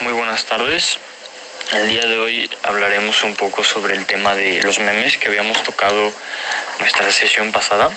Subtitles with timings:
[0.00, 0.98] Muy buenas tardes.
[1.72, 5.62] El día de hoy hablaremos un poco sobre el tema de los memes que habíamos
[5.62, 6.12] tocado
[6.78, 7.90] nuestra sesión pasada.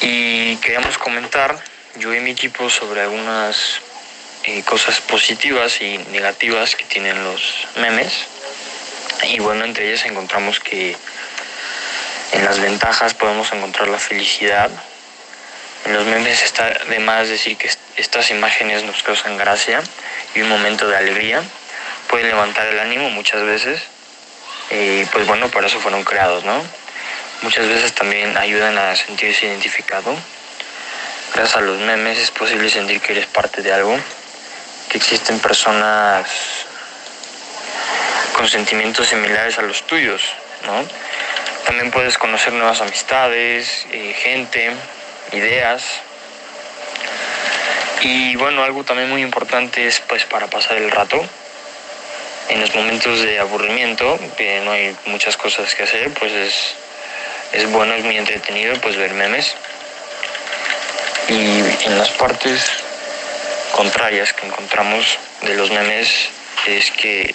[0.00, 1.58] Y queríamos comentar,
[1.96, 3.80] yo y mi equipo, sobre algunas
[4.44, 8.12] eh, cosas positivas y negativas que tienen los memes.
[9.24, 10.96] Y bueno, entre ellas encontramos que
[12.30, 14.70] en las ventajas podemos encontrar la felicidad.
[15.84, 19.82] En los memes está de más decir que estas imágenes nos causan gracia
[20.34, 21.42] y un momento de alegría.
[22.08, 23.82] Pueden levantar el ánimo muchas veces.
[24.70, 26.62] Y pues bueno, para eso fueron creados, ¿no?
[27.42, 30.16] Muchas veces también ayudan a sentirse identificado.
[31.34, 33.98] Gracias a los memes es posible sentir que eres parte de algo,
[34.88, 36.28] que existen personas
[38.34, 40.22] con sentimientos similares a los tuyos,
[40.66, 40.84] ¿no?
[41.66, 44.72] También puedes conocer nuevas amistades, eh, gente,
[45.32, 45.82] ideas.
[48.00, 51.24] Y bueno, algo también muy importante es pues para pasar el rato.
[52.48, 56.74] En los momentos de aburrimiento, que no hay muchas cosas que hacer, pues es,
[57.52, 59.54] es bueno, es muy entretenido pues ver memes.
[61.28, 62.70] Y en las partes
[63.72, 66.28] contrarias que encontramos de los memes
[66.66, 67.34] es que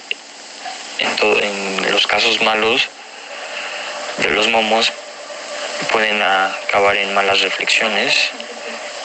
[0.99, 2.89] en, en los casos malos
[4.17, 4.91] de los momos
[5.91, 8.31] pueden acabar en malas reflexiones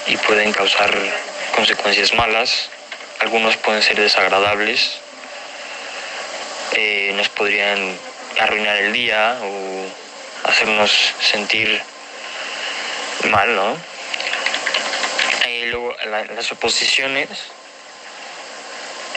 [0.06, 0.96] y pueden causar
[1.54, 2.70] consecuencias malas.
[3.20, 4.98] Algunos pueden ser desagradables,
[6.72, 7.96] eh, nos podrían
[8.40, 11.80] arruinar el día o hacernos sentir
[13.30, 13.76] mal, ¿no?
[15.48, 15.94] Y luego
[16.34, 17.28] las oposiciones.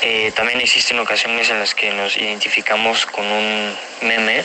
[0.01, 4.43] Eh, también existen ocasiones en las que nos identificamos con un meme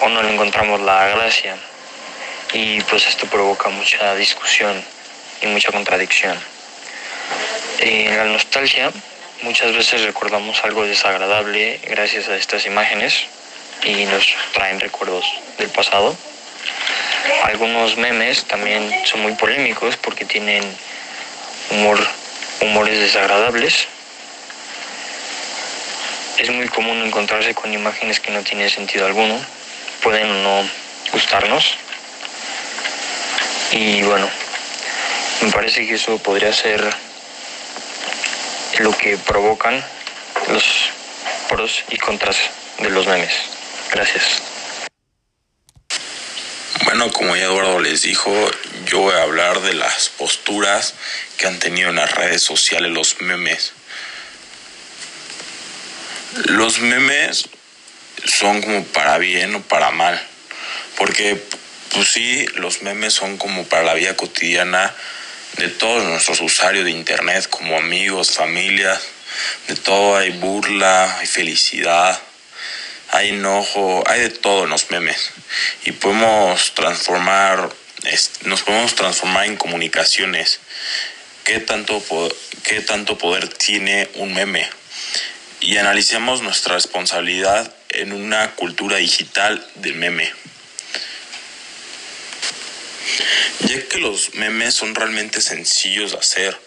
[0.00, 1.56] o no le encontramos la gracia.
[2.52, 4.82] Y pues esto provoca mucha discusión
[5.40, 6.38] y mucha contradicción.
[7.78, 8.92] En la nostalgia
[9.42, 13.24] muchas veces recordamos algo desagradable gracias a estas imágenes
[13.84, 15.24] y nos traen recuerdos
[15.58, 16.16] del pasado.
[17.44, 20.62] Algunos memes también son muy polémicos porque tienen
[21.70, 21.98] humor,
[22.60, 23.86] humores desagradables.
[26.38, 29.40] Es muy común encontrarse con imágenes que no tienen sentido alguno
[30.02, 30.68] pueden o no
[31.12, 31.76] gustarnos.
[33.72, 34.28] Y bueno,
[35.42, 36.94] me parece que eso podría ser
[38.78, 39.82] lo que provocan
[40.48, 40.90] los
[41.48, 42.36] pros y contras
[42.78, 43.32] de los memes.
[43.90, 44.42] Gracias.
[46.84, 48.32] Bueno, como ya Eduardo les dijo,
[48.86, 50.94] yo voy a hablar de las posturas
[51.38, 53.72] que han tenido en las redes sociales los memes.
[56.44, 57.48] Los memes
[58.24, 60.20] son como para bien o para mal.
[60.96, 61.42] Porque,
[61.92, 64.94] pues sí, los memes son como para la vida cotidiana
[65.56, 69.00] de todos nuestros usuarios de internet, como amigos, familias,
[69.68, 72.20] de todo hay burla, hay felicidad,
[73.10, 75.32] hay enojo, hay de todo en los memes.
[75.84, 77.70] Y podemos transformar,
[78.44, 80.60] nos podemos transformar en comunicaciones.
[81.44, 82.02] ¿Qué tanto,
[82.62, 84.68] qué tanto poder tiene un meme?
[85.60, 90.32] Y analicemos nuestra responsabilidad en una cultura digital del meme.
[93.60, 96.58] Ya que los memes son realmente sencillos de hacer,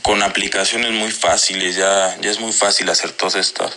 [0.00, 3.76] con aplicaciones muy fáciles, ya, ya es muy fácil hacer todas estas.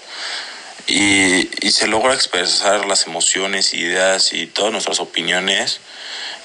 [0.88, 5.82] Y, y se logra expresar las emociones, ideas y todas nuestras opiniones,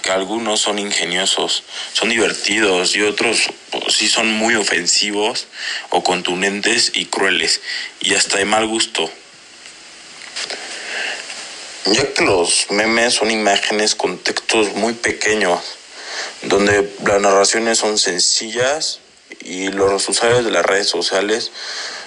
[0.03, 1.63] que algunos son ingeniosos,
[1.93, 5.47] son divertidos y otros pues, sí son muy ofensivos
[5.91, 7.61] o contundentes y crueles
[8.01, 9.11] y hasta de mal gusto
[11.87, 15.61] ya que los memes son imágenes con textos muy pequeños,
[16.43, 19.01] donde las narraciones son sencillas
[19.41, 21.53] y los usuarios de las redes sociales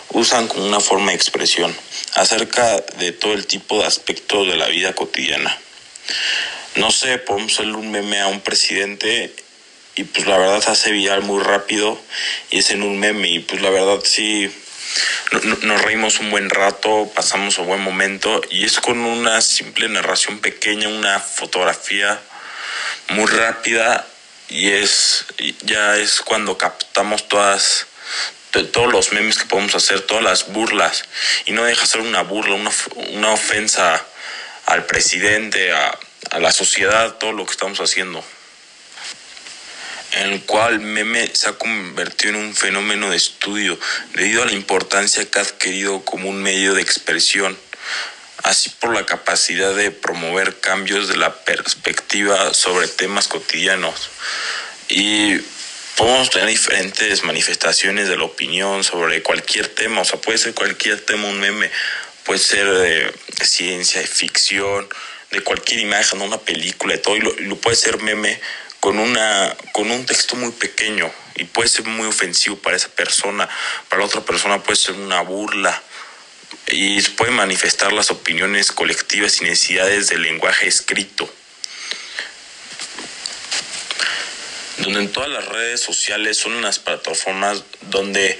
[0.09, 1.75] usan como una forma de expresión
[2.15, 5.57] acerca de todo el tipo de aspectos de la vida cotidiana.
[6.75, 9.33] No sé, podemos hacerle un meme a un presidente
[9.95, 11.99] y pues la verdad se hace viral muy rápido
[12.49, 14.51] y es en un meme y pues la verdad sí
[15.63, 20.39] nos reímos un buen rato, pasamos un buen momento y es con una simple narración
[20.39, 22.21] pequeña, una fotografía
[23.09, 24.07] muy rápida
[24.49, 25.25] y es
[25.61, 27.87] ya es cuando captamos todas
[28.71, 31.05] todos los memes que podemos hacer, todas las burlas.
[31.45, 32.71] Y no deja ser una burla, una,
[33.13, 34.05] una ofensa
[34.67, 35.97] al presidente, a,
[36.29, 38.23] a la sociedad, todo lo que estamos haciendo.
[40.13, 43.79] En el cual meme se ha convertido en un fenómeno de estudio
[44.13, 47.57] debido a la importancia que ha adquirido como un medio de expresión,
[48.41, 54.09] así por la capacidad de promover cambios de la perspectiva sobre temas cotidianos.
[54.89, 55.37] Y
[55.95, 60.99] podemos tener diferentes manifestaciones de la opinión sobre cualquier tema, o sea, puede ser cualquier
[61.01, 61.69] tema un meme,
[62.25, 63.13] puede ser de
[63.45, 64.87] ciencia, de ficción,
[65.33, 68.39] de cualquier imagen, una película, de todo, y lo, puede ser meme
[68.79, 73.49] con, una, con un texto muy pequeño y puede ser muy ofensivo para esa persona,
[73.89, 75.81] para la otra persona puede ser una burla
[76.67, 81.31] y puede manifestar las opiniones colectivas y necesidades del lenguaje escrito.
[84.77, 88.39] donde en todas las redes sociales son unas plataformas donde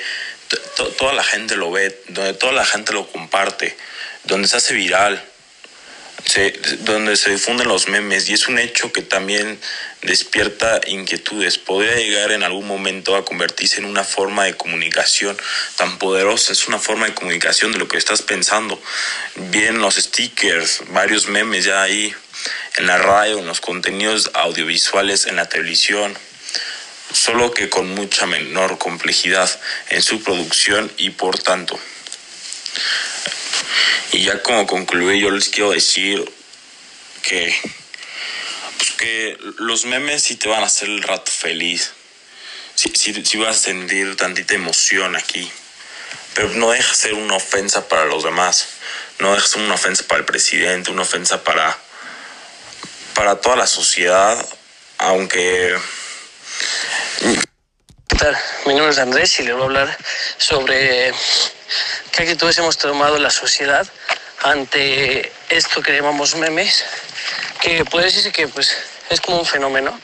[0.98, 3.77] toda la gente lo ve, donde toda la gente lo comparte,
[4.25, 5.24] donde se hace viral,
[6.80, 9.60] donde se difunden los memes y es un hecho que también
[10.02, 11.58] despierta inquietudes.
[11.58, 15.38] Podría llegar en algún momento a convertirse en una forma de comunicación
[15.75, 18.81] tan poderosa, es una forma de comunicación de lo que estás pensando.
[19.52, 22.14] Bien los stickers, varios memes ya ahí
[22.78, 26.18] en la radio, en los contenidos audiovisuales, en la televisión,
[27.12, 29.50] solo que con mucha menor complejidad
[29.90, 31.80] en su producción y por tanto.
[34.12, 36.24] Y ya como concluí, yo les quiero decir
[37.21, 37.56] que,
[38.77, 41.92] pues que los memes sí te van a hacer el rato feliz.
[42.75, 45.51] Sí, sí, vas a sentir tantita emoción aquí.
[46.33, 48.68] Pero no deja ser una ofensa para los demás.
[49.19, 51.77] No deja ser una ofensa para el presidente, una ofensa para
[53.13, 54.44] para toda la sociedad,
[54.98, 55.77] aunque...
[58.07, 58.38] ¿Qué tal?
[58.65, 59.98] Mi nombre es Andrés y le voy a hablar
[60.38, 61.13] sobre
[62.13, 63.88] qué actitudes hemos tomado la sociedad
[64.44, 66.86] ante esto que llamamos memes,
[67.60, 68.75] que puede decirse que pues
[69.10, 70.00] es como un fenómeno,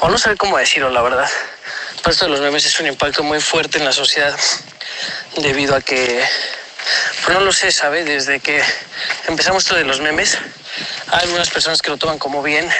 [0.00, 1.28] o no sé cómo decirlo, la verdad.
[1.98, 4.34] Pero esto de los memes es un impacto muy fuerte en la sociedad
[5.36, 6.24] debido a que,
[7.22, 8.04] pues no lo sé, ¿sabe?
[8.04, 8.62] Desde que
[9.28, 10.38] empezamos esto de los memes,
[11.08, 12.70] hay algunas personas que lo toman como bien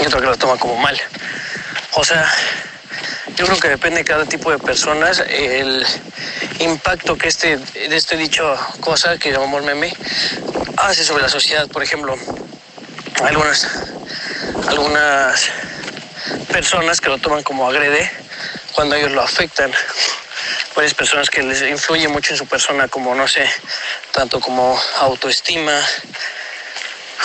[0.00, 1.00] y otras que lo toman como mal.
[1.92, 2.28] O sea,
[3.36, 5.86] yo creo que depende de cada tipo de personas el
[6.60, 9.92] impacto que este, de este dicho cosa que llamamos meme
[10.76, 11.68] hace sobre la sociedad.
[11.68, 12.16] Por ejemplo,
[13.22, 13.68] algunas,
[14.68, 15.50] algunas
[16.52, 18.10] personas que lo toman como agrede
[18.72, 19.72] cuando ellos lo afectan.
[20.74, 23.48] Varias personas que les influye mucho en su persona, como no sé,
[24.12, 25.80] tanto como autoestima,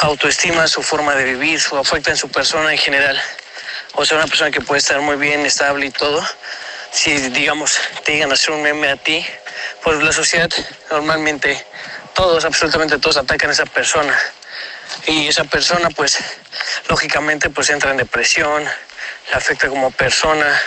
[0.02, 3.20] autoestima, su forma de vivir, su afecta en su persona en general.
[3.94, 6.24] O sea, una persona que puede estar muy bien, estable y todo,
[6.92, 9.26] si digamos te llegan a hacer un meme a ti,
[9.84, 10.50] pues la sociedad
[10.92, 11.66] normalmente
[12.14, 14.18] todos, absolutamente todos atacan a esa persona.
[15.08, 16.18] Y esa persona pues
[16.88, 20.62] lógicamente pues entra en depresión, le afecta como persona.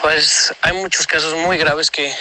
[0.00, 2.14] Pues hay muchos casos muy graves que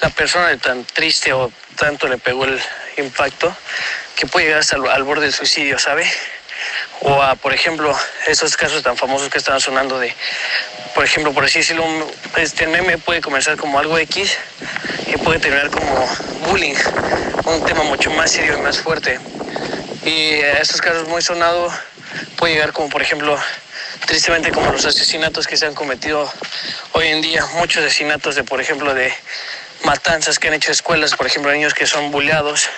[0.00, 2.60] la persona de tan triste o tanto le pegó el
[2.96, 3.54] impacto
[4.16, 6.10] que puede llegar hasta al, borde del suicidio, ¿sabe?
[7.00, 7.96] O a, por ejemplo,
[8.26, 10.14] esos casos tan famosos que estaban sonando de,
[10.94, 11.84] por ejemplo, por así decirlo,
[12.36, 14.36] este meme puede comenzar como algo X
[15.06, 16.08] y puede terminar como
[16.48, 16.74] bullying,
[17.44, 19.18] un tema mucho más serio y más fuerte.
[20.04, 21.72] Y a estos casos muy sonados
[22.36, 23.38] puede llegar como, por ejemplo,
[24.06, 26.30] tristemente como los asesinatos que se han cometido
[26.92, 29.12] hoy en día, muchos asesinatos de, por ejemplo, de
[29.84, 32.68] matanzas que han hecho escuelas, por ejemplo, niños que son bulleados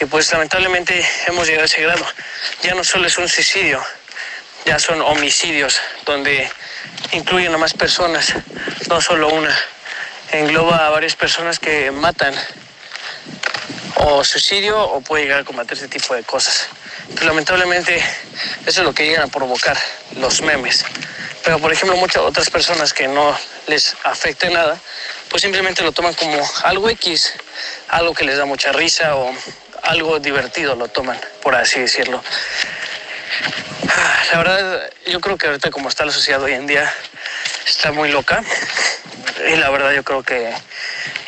[0.00, 2.04] y pues lamentablemente hemos llegado a ese grado.
[2.62, 3.84] Ya no solo es un suicidio,
[4.64, 6.50] ya son homicidios donde
[7.12, 8.34] incluyen a más personas,
[8.88, 9.56] no solo una.
[10.32, 12.34] Engloba a varias personas que matan
[13.96, 16.68] o suicidio o puede llegar a cometer ese tipo de cosas.
[17.22, 17.96] lamentablemente
[18.66, 19.76] eso es lo que llegan a provocar
[20.16, 20.84] los memes.
[21.44, 23.36] Pero por ejemplo muchas otras personas que no
[23.66, 24.78] les afecte nada,
[25.28, 27.34] pues simplemente lo toman como algo X,
[27.88, 29.34] algo que les da mucha risa o
[29.82, 32.22] algo divertido lo toman, por así decirlo.
[34.32, 36.92] La verdad, yo creo que ahorita como está la sociedad hoy en día,
[37.66, 38.42] está muy loca.
[39.48, 40.52] Y la verdad yo creo que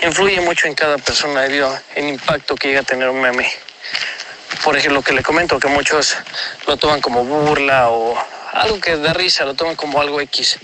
[0.03, 3.51] influye mucho en cada persona debido al impacto que llega a tener un meme.
[4.63, 6.17] Por ejemplo, lo que le comento, que muchos
[6.67, 8.17] lo toman como burla o
[8.53, 10.59] algo que da risa, lo toman como algo X.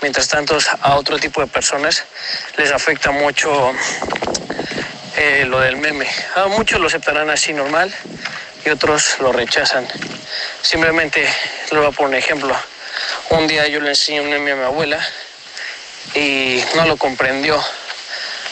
[0.00, 2.04] Mientras tanto, a otro tipo de personas
[2.56, 3.72] les afecta mucho
[5.16, 6.08] eh, lo del meme.
[6.36, 7.92] A muchos lo aceptarán así normal
[8.64, 9.86] y otros lo rechazan.
[10.62, 11.28] Simplemente
[11.72, 12.56] le voy a poner un ejemplo.
[13.30, 15.04] Un día yo le enseñé un meme a mi abuela
[16.14, 17.62] y no lo comprendió.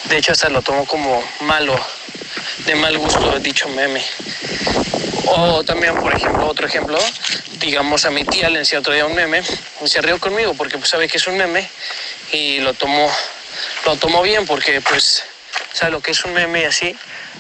[0.04, 1.78] De hecho, hasta lo tomó como malo,
[2.66, 4.04] de mal gusto dicho meme.
[5.26, 6.98] O también, por ejemplo, otro ejemplo,
[7.58, 9.42] digamos a mi tía le enseñé otro día un meme
[9.80, 11.68] y se rió conmigo porque pues, sabe que es un meme
[12.32, 13.08] y lo tomó,
[13.86, 15.22] lo tomó bien porque pues
[15.72, 16.96] sabe lo que es un meme y así.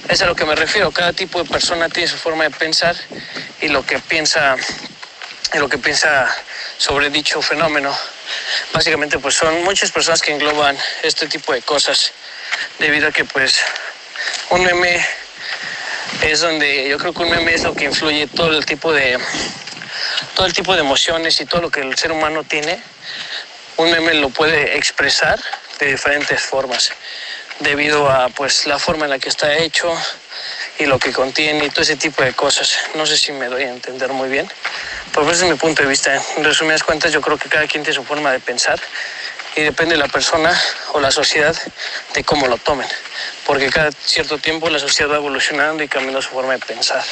[0.08, 0.90] Es a lo que me refiero.
[0.90, 2.96] Cada tipo de persona tiene su forma de pensar
[3.60, 4.56] y lo que piensa,
[5.54, 6.28] y lo que piensa
[6.78, 7.96] sobre dicho fenómeno.
[8.72, 12.12] Básicamente pues son muchas personas que engloban este tipo de cosas
[12.78, 13.60] debido a que pues
[14.50, 15.04] un meme
[16.22, 19.18] es donde yo creo que un meme es lo que influye todo el tipo de
[20.34, 22.80] todo el tipo de emociones y todo lo que el ser humano tiene.
[23.76, 25.40] Un meme lo puede expresar
[25.78, 26.90] de diferentes formas
[27.60, 29.92] debido a pues la forma en la que está hecho
[30.78, 32.76] y lo que contiene y todo ese tipo de cosas.
[32.94, 34.50] No sé si me doy a entender muy bien,
[35.12, 36.20] pero ese es mi punto de vista.
[36.36, 38.80] En resumidas cuentas, yo creo que cada quien tiene su forma de pensar
[39.56, 40.58] y depende de la persona
[40.92, 41.56] o la sociedad
[42.14, 42.88] de cómo lo tomen,
[43.46, 47.02] porque cada cierto tiempo la sociedad va evolucionando y cambiando su forma de pensar.